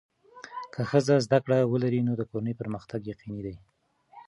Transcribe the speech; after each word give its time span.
که 0.73 0.81
ښځه 0.89 1.15
زده 1.25 1.39
کړه 1.45 1.57
ولري، 1.71 2.01
نو 2.07 2.13
د 2.19 2.21
کورنۍ 2.29 2.53
پرمختګ 2.61 3.01
یقیني 3.11 3.39
دی. 3.45 3.55